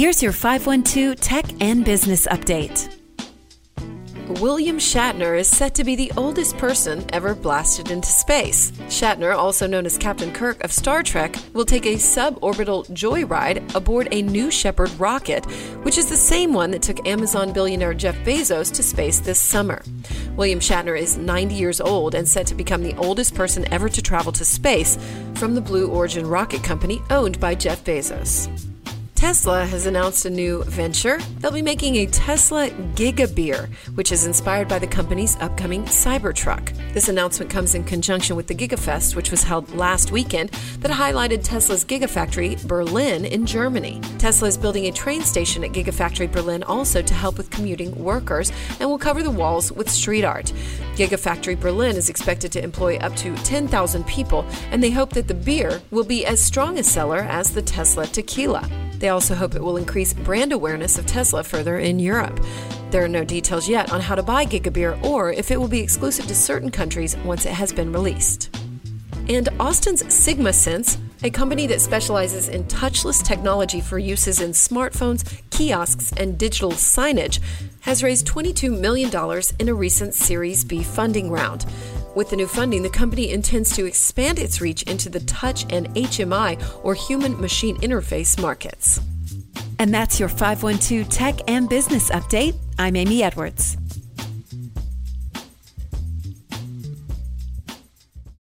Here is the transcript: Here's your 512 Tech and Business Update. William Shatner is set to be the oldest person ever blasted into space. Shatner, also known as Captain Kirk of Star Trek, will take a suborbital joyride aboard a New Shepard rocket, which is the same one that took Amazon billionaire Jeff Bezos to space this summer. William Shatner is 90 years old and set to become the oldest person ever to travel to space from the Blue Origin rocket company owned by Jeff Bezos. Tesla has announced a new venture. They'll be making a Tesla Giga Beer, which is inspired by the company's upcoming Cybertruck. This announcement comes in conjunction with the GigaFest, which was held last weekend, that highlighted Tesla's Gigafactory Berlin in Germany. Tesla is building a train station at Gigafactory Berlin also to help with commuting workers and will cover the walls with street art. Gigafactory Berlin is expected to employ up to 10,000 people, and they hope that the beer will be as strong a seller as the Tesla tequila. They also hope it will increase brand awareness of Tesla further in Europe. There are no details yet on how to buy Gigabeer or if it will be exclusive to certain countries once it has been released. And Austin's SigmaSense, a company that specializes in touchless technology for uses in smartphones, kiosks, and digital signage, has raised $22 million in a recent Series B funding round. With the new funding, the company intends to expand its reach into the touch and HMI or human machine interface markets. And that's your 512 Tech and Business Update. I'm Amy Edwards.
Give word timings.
Here's 0.00 0.22
your 0.22 0.32
512 0.32 1.20
Tech 1.20 1.44
and 1.60 1.84
Business 1.84 2.26
Update. 2.28 2.88
William 4.40 4.78
Shatner 4.78 5.38
is 5.38 5.46
set 5.46 5.74
to 5.74 5.84
be 5.84 5.94
the 5.94 6.10
oldest 6.16 6.56
person 6.56 7.04
ever 7.12 7.34
blasted 7.34 7.90
into 7.90 8.08
space. 8.08 8.70
Shatner, 8.88 9.36
also 9.36 9.66
known 9.66 9.84
as 9.84 9.98
Captain 9.98 10.32
Kirk 10.32 10.64
of 10.64 10.72
Star 10.72 11.02
Trek, 11.02 11.36
will 11.52 11.66
take 11.66 11.84
a 11.84 11.96
suborbital 11.96 12.88
joyride 12.92 13.74
aboard 13.74 14.08
a 14.10 14.22
New 14.22 14.50
Shepard 14.50 14.90
rocket, 14.98 15.44
which 15.84 15.98
is 15.98 16.08
the 16.08 16.16
same 16.16 16.54
one 16.54 16.70
that 16.70 16.80
took 16.80 17.06
Amazon 17.06 17.52
billionaire 17.52 17.92
Jeff 17.92 18.16
Bezos 18.24 18.72
to 18.72 18.82
space 18.82 19.20
this 19.20 19.38
summer. 19.38 19.82
William 20.34 20.60
Shatner 20.60 20.98
is 20.98 21.18
90 21.18 21.54
years 21.54 21.78
old 21.78 22.14
and 22.14 22.26
set 22.26 22.46
to 22.46 22.54
become 22.54 22.82
the 22.82 22.96
oldest 22.96 23.34
person 23.34 23.70
ever 23.70 23.90
to 23.90 24.00
travel 24.00 24.32
to 24.32 24.46
space 24.46 24.96
from 25.34 25.54
the 25.54 25.60
Blue 25.60 25.88
Origin 25.90 26.26
rocket 26.26 26.64
company 26.64 27.02
owned 27.10 27.38
by 27.38 27.54
Jeff 27.54 27.84
Bezos. 27.84 28.69
Tesla 29.20 29.66
has 29.66 29.84
announced 29.84 30.24
a 30.24 30.30
new 30.30 30.64
venture. 30.64 31.18
They'll 31.40 31.52
be 31.52 31.60
making 31.60 31.96
a 31.96 32.06
Tesla 32.06 32.70
Giga 32.94 33.32
Beer, 33.34 33.68
which 33.94 34.12
is 34.12 34.24
inspired 34.24 34.66
by 34.66 34.78
the 34.78 34.86
company's 34.86 35.36
upcoming 35.40 35.84
Cybertruck. 35.84 36.74
This 36.94 37.10
announcement 37.10 37.50
comes 37.50 37.74
in 37.74 37.84
conjunction 37.84 38.34
with 38.34 38.46
the 38.46 38.54
GigaFest, 38.54 39.14
which 39.14 39.30
was 39.30 39.42
held 39.42 39.74
last 39.74 40.10
weekend, 40.10 40.48
that 40.78 40.90
highlighted 40.90 41.44
Tesla's 41.44 41.84
Gigafactory 41.84 42.66
Berlin 42.66 43.26
in 43.26 43.44
Germany. 43.44 44.00
Tesla 44.16 44.48
is 44.48 44.56
building 44.56 44.86
a 44.86 44.90
train 44.90 45.20
station 45.20 45.64
at 45.64 45.72
Gigafactory 45.72 46.32
Berlin 46.32 46.62
also 46.62 47.02
to 47.02 47.12
help 47.12 47.36
with 47.36 47.50
commuting 47.50 47.94
workers 48.02 48.50
and 48.80 48.88
will 48.88 48.96
cover 48.96 49.22
the 49.22 49.30
walls 49.30 49.70
with 49.70 49.90
street 49.90 50.24
art. 50.24 50.50
Gigafactory 50.94 51.60
Berlin 51.60 51.94
is 51.94 52.08
expected 52.08 52.52
to 52.52 52.64
employ 52.64 52.96
up 52.96 53.14
to 53.16 53.36
10,000 53.36 54.06
people, 54.06 54.46
and 54.70 54.82
they 54.82 54.90
hope 54.90 55.10
that 55.10 55.28
the 55.28 55.34
beer 55.34 55.82
will 55.90 56.04
be 56.04 56.24
as 56.24 56.42
strong 56.42 56.78
a 56.78 56.82
seller 56.82 57.18
as 57.18 57.52
the 57.52 57.60
Tesla 57.60 58.06
tequila. 58.06 58.66
They 59.00 59.08
also 59.08 59.34
hope 59.34 59.54
it 59.54 59.62
will 59.62 59.78
increase 59.78 60.12
brand 60.12 60.52
awareness 60.52 60.98
of 60.98 61.06
Tesla 61.06 61.42
further 61.42 61.78
in 61.78 61.98
Europe. 61.98 62.38
There 62.90 63.02
are 63.02 63.08
no 63.08 63.24
details 63.24 63.68
yet 63.68 63.92
on 63.92 64.00
how 64.00 64.14
to 64.14 64.22
buy 64.22 64.44
Gigabeer 64.44 65.02
or 65.02 65.32
if 65.32 65.50
it 65.50 65.58
will 65.58 65.68
be 65.68 65.80
exclusive 65.80 66.26
to 66.26 66.34
certain 66.34 66.70
countries 66.70 67.16
once 67.18 67.46
it 67.46 67.52
has 67.52 67.72
been 67.72 67.92
released. 67.92 68.54
And 69.28 69.48
Austin's 69.58 70.02
SigmaSense, 70.02 70.98
a 71.22 71.30
company 71.30 71.66
that 71.68 71.80
specializes 71.80 72.48
in 72.48 72.64
touchless 72.64 73.24
technology 73.24 73.80
for 73.80 73.98
uses 73.98 74.40
in 74.40 74.50
smartphones, 74.50 75.40
kiosks, 75.50 76.12
and 76.16 76.36
digital 76.36 76.72
signage, 76.72 77.40
has 77.80 78.02
raised 78.02 78.26
$22 78.26 78.78
million 78.78 79.10
in 79.58 79.68
a 79.68 79.74
recent 79.74 80.14
Series 80.14 80.64
B 80.64 80.82
funding 80.82 81.30
round. 81.30 81.64
With 82.14 82.30
the 82.30 82.36
new 82.36 82.48
funding, 82.48 82.82
the 82.82 82.90
company 82.90 83.30
intends 83.30 83.74
to 83.76 83.86
expand 83.86 84.40
its 84.40 84.60
reach 84.60 84.82
into 84.82 85.08
the 85.08 85.20
touch 85.20 85.64
and 85.72 85.88
HMI 85.94 86.60
or 86.82 86.94
human 86.94 87.40
machine 87.40 87.76
interface 87.78 88.40
markets. 88.40 89.00
And 89.78 89.94
that's 89.94 90.18
your 90.18 90.28
512 90.28 91.08
Tech 91.08 91.40
and 91.48 91.68
Business 91.68 92.10
Update. 92.10 92.56
I'm 92.78 92.96
Amy 92.96 93.22
Edwards. 93.22 93.76